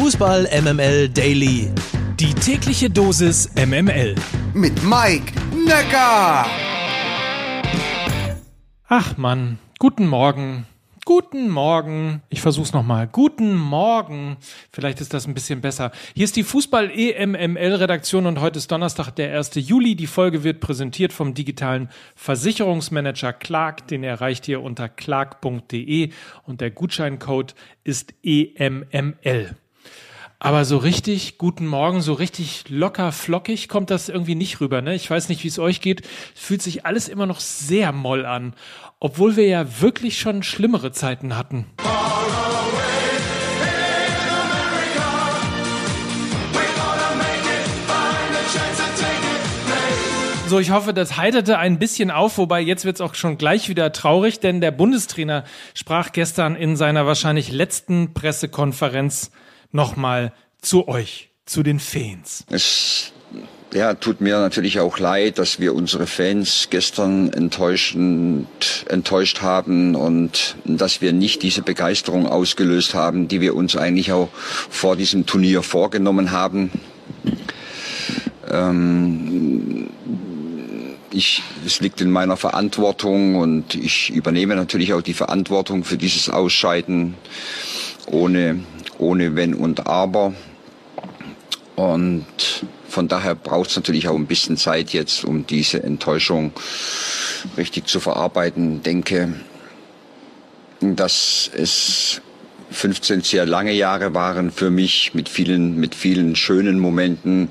Fußball 0.00 0.48
MML 0.62 1.08
Daily. 1.08 1.72
Die 2.20 2.32
tägliche 2.32 2.88
Dosis 2.88 3.50
MML. 3.56 4.14
Mit 4.54 4.80
Mike 4.84 5.32
Necker. 5.66 6.46
Ach 8.86 9.16
Mann, 9.16 9.58
guten 9.80 10.06
Morgen. 10.06 10.66
Guten 11.04 11.48
Morgen. 11.48 12.22
Ich 12.28 12.40
versuch's 12.40 12.72
nochmal. 12.72 13.08
Guten 13.08 13.56
Morgen. 13.56 14.36
Vielleicht 14.70 15.00
ist 15.00 15.14
das 15.14 15.26
ein 15.26 15.34
bisschen 15.34 15.62
besser. 15.62 15.90
Hier 16.14 16.26
ist 16.26 16.36
die 16.36 16.44
Fußball-EMML-Redaktion 16.44 18.26
und 18.26 18.40
heute 18.40 18.58
ist 18.58 18.70
Donnerstag, 18.70 19.10
der 19.10 19.36
1. 19.36 19.50
Juli. 19.56 19.96
Die 19.96 20.06
Folge 20.06 20.44
wird 20.44 20.60
präsentiert 20.60 21.12
vom 21.12 21.34
digitalen 21.34 21.88
Versicherungsmanager 22.14 23.32
Clark. 23.32 23.88
Den 23.88 24.04
erreicht 24.04 24.46
ihr 24.46 24.62
unter 24.62 24.88
clark.de 24.88 26.12
und 26.44 26.60
der 26.60 26.70
Gutscheincode 26.70 27.56
ist 27.82 28.14
EMML. 28.22 29.56
Aber 30.40 30.64
so 30.64 30.76
richtig 30.76 31.36
guten 31.36 31.66
Morgen, 31.66 32.00
so 32.00 32.12
richtig 32.12 32.66
locker 32.68 33.10
flockig 33.10 33.68
kommt 33.68 33.90
das 33.90 34.08
irgendwie 34.08 34.36
nicht 34.36 34.60
rüber. 34.60 34.82
Ne? 34.82 34.94
Ich 34.94 35.10
weiß 35.10 35.28
nicht, 35.28 35.42
wie 35.42 35.48
es 35.48 35.58
euch 35.58 35.80
geht. 35.80 36.06
Fühlt 36.36 36.62
sich 36.62 36.86
alles 36.86 37.08
immer 37.08 37.26
noch 37.26 37.40
sehr 37.40 37.90
moll 37.90 38.24
an, 38.24 38.54
obwohl 39.00 39.34
wir 39.34 39.48
ja 39.48 39.80
wirklich 39.80 40.20
schon 40.20 40.44
schlimmere 40.44 40.92
Zeiten 40.92 41.36
hatten. 41.36 41.66
So, 50.46 50.60
ich 50.60 50.70
hoffe, 50.70 50.94
das 50.94 51.16
heiterte 51.16 51.58
ein 51.58 51.80
bisschen 51.80 52.12
auf, 52.12 52.38
wobei 52.38 52.60
jetzt 52.60 52.84
wird's 52.84 53.00
auch 53.00 53.16
schon 53.16 53.38
gleich 53.38 53.68
wieder 53.68 53.92
traurig, 53.92 54.38
denn 54.38 54.60
der 54.60 54.70
Bundestrainer 54.70 55.42
sprach 55.74 56.12
gestern 56.12 56.54
in 56.54 56.76
seiner 56.76 57.06
wahrscheinlich 57.06 57.50
letzten 57.50 58.14
Pressekonferenz 58.14 59.32
nochmal 59.70 60.32
zu 60.60 60.88
euch, 60.88 61.30
zu 61.46 61.62
den 61.62 61.80
Fans. 61.80 62.44
Es 62.50 63.12
ja, 63.74 63.94
tut 63.94 64.20
mir 64.20 64.38
natürlich 64.38 64.80
auch 64.80 64.98
leid, 64.98 65.38
dass 65.38 65.60
wir 65.60 65.74
unsere 65.74 66.06
Fans 66.06 66.68
gestern 66.70 67.30
enttäuschend, 67.32 68.46
enttäuscht 68.88 69.42
haben 69.42 69.94
und 69.94 70.56
dass 70.64 71.00
wir 71.00 71.12
nicht 71.12 71.42
diese 71.42 71.62
Begeisterung 71.62 72.26
ausgelöst 72.26 72.94
haben, 72.94 73.28
die 73.28 73.40
wir 73.40 73.54
uns 73.54 73.76
eigentlich 73.76 74.12
auch 74.12 74.30
vor 74.32 74.96
diesem 74.96 75.26
Turnier 75.26 75.62
vorgenommen 75.62 76.30
haben. 76.30 76.70
Ähm, 78.50 79.90
ich, 81.10 81.42
es 81.66 81.80
liegt 81.80 82.00
in 82.00 82.10
meiner 82.10 82.36
Verantwortung 82.36 83.36
und 83.36 83.74
ich 83.74 84.10
übernehme 84.10 84.56
natürlich 84.56 84.94
auch 84.94 85.02
die 85.02 85.14
Verantwortung 85.14 85.84
für 85.84 85.96
dieses 85.96 86.30
Ausscheiden 86.30 87.14
ohne, 88.10 88.60
ohne 88.98 89.36
Wenn 89.36 89.54
und 89.54 89.86
Aber. 89.86 90.34
Und 91.76 92.26
von 92.88 93.06
daher 93.08 93.34
braucht 93.34 93.70
es 93.70 93.76
natürlich 93.76 94.08
auch 94.08 94.16
ein 94.16 94.26
bisschen 94.26 94.56
Zeit 94.56 94.90
jetzt, 94.90 95.24
um 95.24 95.46
diese 95.46 95.82
Enttäuschung 95.82 96.52
richtig 97.56 97.86
zu 97.86 98.00
verarbeiten. 98.00 98.82
Denke, 98.82 99.34
dass 100.80 101.50
es 101.54 102.20
15 102.70 103.22
sehr 103.22 103.46
lange 103.46 103.72
Jahre 103.72 104.14
waren 104.14 104.50
für 104.50 104.70
mich 104.70 105.14
mit 105.14 105.28
vielen, 105.28 105.76
mit 105.76 105.94
vielen 105.94 106.36
schönen 106.36 106.78
Momenten 106.78 107.48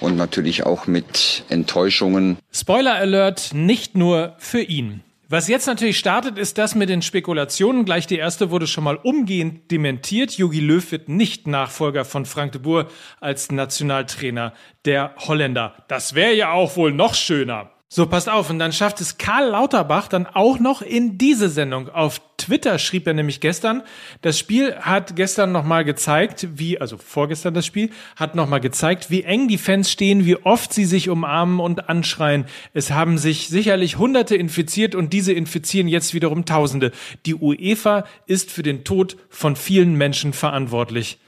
und 0.00 0.16
natürlich 0.16 0.64
auch 0.64 0.86
mit 0.86 1.44
Enttäuschungen. 1.48 2.36
Spoiler 2.52 2.94
Alert, 2.94 3.50
nicht 3.52 3.96
nur 3.96 4.34
für 4.38 4.62
ihn. 4.62 5.02
Was 5.32 5.46
jetzt 5.46 5.68
natürlich 5.68 5.96
startet, 5.96 6.38
ist 6.38 6.58
das 6.58 6.74
mit 6.74 6.88
den 6.88 7.02
Spekulationen. 7.02 7.84
Gleich 7.84 8.08
die 8.08 8.18
erste 8.18 8.50
wurde 8.50 8.66
schon 8.66 8.82
mal 8.82 8.96
umgehend 8.96 9.70
dementiert. 9.70 10.32
Jogi 10.32 10.58
Löw 10.58 10.90
wird 10.90 11.08
nicht 11.08 11.46
Nachfolger 11.46 12.04
von 12.04 12.26
Frank 12.26 12.50
de 12.50 12.60
Boer 12.60 12.88
als 13.20 13.52
Nationaltrainer 13.52 14.52
der 14.86 15.14
Holländer. 15.18 15.84
Das 15.86 16.16
wäre 16.16 16.34
ja 16.34 16.50
auch 16.50 16.74
wohl 16.74 16.90
noch 16.90 17.14
schöner. 17.14 17.70
So, 17.92 18.06
passt 18.06 18.28
auf. 18.28 18.50
Und 18.50 18.60
dann 18.60 18.70
schafft 18.70 19.00
es 19.00 19.18
Karl 19.18 19.48
Lauterbach 19.48 20.06
dann 20.06 20.24
auch 20.24 20.60
noch 20.60 20.80
in 20.80 21.18
diese 21.18 21.48
Sendung. 21.48 21.88
Auf 21.88 22.20
Twitter 22.36 22.78
schrieb 22.78 23.04
er 23.08 23.14
nämlich 23.14 23.40
gestern, 23.40 23.82
das 24.22 24.38
Spiel 24.38 24.76
hat 24.76 25.16
gestern 25.16 25.50
nochmal 25.50 25.84
gezeigt, 25.84 26.46
wie, 26.54 26.80
also 26.80 26.98
vorgestern 26.98 27.52
das 27.52 27.66
Spiel, 27.66 27.90
hat 28.14 28.36
nochmal 28.36 28.60
gezeigt, 28.60 29.10
wie 29.10 29.24
eng 29.24 29.48
die 29.48 29.58
Fans 29.58 29.90
stehen, 29.90 30.24
wie 30.24 30.36
oft 30.36 30.72
sie 30.72 30.84
sich 30.84 31.08
umarmen 31.08 31.58
und 31.58 31.88
anschreien. 31.88 32.44
Es 32.74 32.92
haben 32.92 33.18
sich 33.18 33.48
sicherlich 33.48 33.98
Hunderte 33.98 34.36
infiziert 34.36 34.94
und 34.94 35.12
diese 35.12 35.32
infizieren 35.32 35.88
jetzt 35.88 36.14
wiederum 36.14 36.44
Tausende. 36.44 36.92
Die 37.26 37.34
UEFA 37.34 38.04
ist 38.26 38.52
für 38.52 38.62
den 38.62 38.84
Tod 38.84 39.16
von 39.30 39.56
vielen 39.56 39.96
Menschen 39.96 40.32
verantwortlich. 40.32 41.18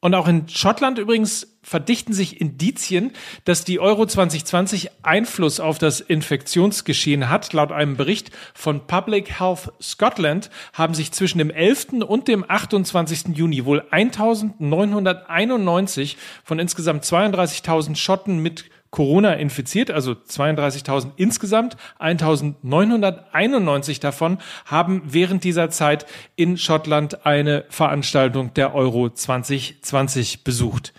Und 0.00 0.14
auch 0.14 0.28
in 0.28 0.48
Schottland 0.48 0.98
übrigens 0.98 1.58
verdichten 1.60 2.12
sich 2.12 2.40
Indizien, 2.40 3.10
dass 3.44 3.64
die 3.64 3.80
Euro 3.80 4.06
2020 4.06 4.90
Einfluss 5.02 5.58
auf 5.58 5.78
das 5.78 5.98
Infektionsgeschehen 6.00 7.28
hat. 7.28 7.52
Laut 7.52 7.72
einem 7.72 7.96
Bericht 7.96 8.30
von 8.54 8.86
Public 8.86 9.40
Health 9.40 9.72
Scotland 9.82 10.50
haben 10.72 10.94
sich 10.94 11.10
zwischen 11.10 11.38
dem 11.38 11.50
11. 11.50 11.94
und 12.06 12.28
dem 12.28 12.48
28. 12.48 13.36
Juni 13.36 13.64
wohl 13.64 13.84
1991 13.90 16.16
von 16.44 16.60
insgesamt 16.60 17.02
32.000 17.02 17.96
Schotten 17.96 18.38
mit 18.38 18.66
Corona 18.90 19.34
infiziert, 19.34 19.90
also 19.90 20.12
32.000 20.12 21.10
insgesamt. 21.16 21.76
1.991 22.00 24.00
davon 24.00 24.38
haben 24.64 25.02
während 25.04 25.44
dieser 25.44 25.68
Zeit 25.70 26.06
in 26.36 26.56
Schottland 26.56 27.26
eine 27.26 27.64
Veranstaltung 27.68 28.54
der 28.54 28.74
Euro 28.74 29.10
2020 29.10 30.44
besucht. 30.44 30.94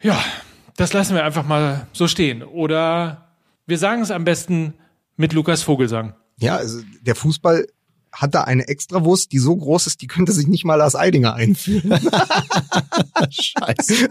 Ja, 0.00 0.18
das 0.76 0.92
lassen 0.92 1.14
wir 1.14 1.24
einfach 1.24 1.46
mal 1.46 1.86
so 1.92 2.08
stehen. 2.08 2.42
Oder 2.42 3.34
wir 3.66 3.78
sagen 3.78 4.02
es 4.02 4.10
am 4.10 4.24
besten 4.24 4.74
mit 5.16 5.34
Lukas 5.34 5.62
Vogelsang. 5.62 6.14
Ja, 6.38 6.56
also 6.56 6.80
der 7.02 7.14
Fußball 7.14 7.66
hat 8.12 8.34
da 8.34 8.44
eine 8.44 8.68
Extrawurst, 8.68 9.32
die 9.32 9.38
so 9.38 9.56
groß 9.56 9.86
ist, 9.86 10.02
die 10.02 10.06
könnte 10.06 10.32
sich 10.32 10.46
nicht 10.46 10.64
mal 10.64 10.80
als 10.80 10.96
Eidinger 10.96 11.34
einführen. 11.34 11.90
Scheiße. 13.30 14.08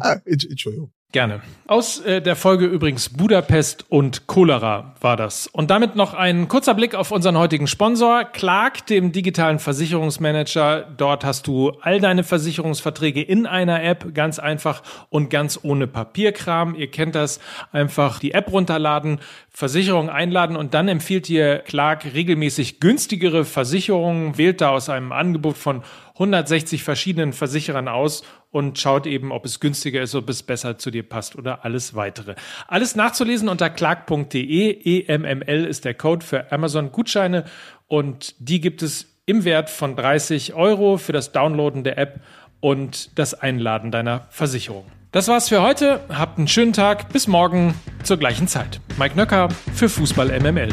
Ah, 0.00 0.16
Entschuldigung. 0.24 0.90
Gerne. 1.14 1.42
Aus 1.68 2.00
äh, 2.00 2.20
der 2.20 2.34
Folge 2.34 2.66
übrigens 2.66 3.08
Budapest 3.08 3.84
und 3.88 4.26
Cholera 4.26 4.96
war 5.00 5.16
das. 5.16 5.46
Und 5.46 5.70
damit 5.70 5.94
noch 5.94 6.12
ein 6.12 6.48
kurzer 6.48 6.74
Blick 6.74 6.96
auf 6.96 7.12
unseren 7.12 7.38
heutigen 7.38 7.68
Sponsor, 7.68 8.24
Clark, 8.24 8.88
dem 8.88 9.12
digitalen 9.12 9.60
Versicherungsmanager. 9.60 10.92
Dort 10.96 11.24
hast 11.24 11.46
du 11.46 11.70
all 11.82 12.00
deine 12.00 12.24
Versicherungsverträge 12.24 13.22
in 13.22 13.46
einer 13.46 13.80
App, 13.84 14.12
ganz 14.12 14.40
einfach 14.40 14.82
und 15.08 15.30
ganz 15.30 15.60
ohne 15.62 15.86
Papierkram. 15.86 16.74
Ihr 16.74 16.90
kennt 16.90 17.14
das. 17.14 17.38
Einfach 17.70 18.18
die 18.18 18.32
App 18.32 18.50
runterladen, 18.50 19.20
Versicherung 19.50 20.10
einladen 20.10 20.56
und 20.56 20.74
dann 20.74 20.88
empfiehlt 20.88 21.28
dir 21.28 21.58
Clark 21.60 22.06
regelmäßig 22.12 22.80
günstigere 22.80 23.44
Versicherungen, 23.44 24.36
wählt 24.36 24.60
da 24.60 24.70
aus 24.70 24.88
einem 24.88 25.12
Angebot 25.12 25.56
von 25.56 25.84
160 26.14 26.82
verschiedenen 26.82 27.32
Versicherern 27.32 27.88
aus 27.88 28.22
und 28.50 28.78
schaut 28.78 29.06
eben, 29.06 29.32
ob 29.32 29.44
es 29.44 29.58
günstiger 29.58 30.00
ist, 30.00 30.14
ob 30.14 30.28
es 30.28 30.44
besser 30.44 30.78
zu 30.78 30.90
dir 30.90 31.02
passt 31.02 31.36
oder 31.36 31.64
alles 31.64 31.94
weitere. 31.94 32.36
Alles 32.68 32.94
nachzulesen 32.94 33.48
unter 33.48 33.68
clark.de. 33.68 35.06
EMML 35.06 35.64
ist 35.64 35.84
der 35.84 35.94
Code 35.94 36.24
für 36.24 36.52
Amazon 36.52 36.92
Gutscheine 36.92 37.44
und 37.88 38.36
die 38.38 38.60
gibt 38.60 38.82
es 38.82 39.18
im 39.26 39.44
Wert 39.44 39.70
von 39.70 39.96
30 39.96 40.54
Euro 40.54 40.98
für 40.98 41.12
das 41.12 41.32
Downloaden 41.32 41.82
der 41.82 41.98
App 41.98 42.20
und 42.60 43.18
das 43.18 43.34
Einladen 43.34 43.90
deiner 43.90 44.26
Versicherung. 44.30 44.84
Das 45.10 45.28
war's 45.28 45.48
für 45.48 45.62
heute. 45.62 46.00
Habt 46.08 46.38
einen 46.38 46.48
schönen 46.48 46.72
Tag. 46.72 47.08
Bis 47.12 47.28
morgen 47.28 47.74
zur 48.02 48.16
gleichen 48.16 48.48
Zeit. 48.48 48.80
Mike 48.98 49.16
Nöcker 49.16 49.48
für 49.74 49.88
Fußball 49.88 50.40
MML. 50.40 50.70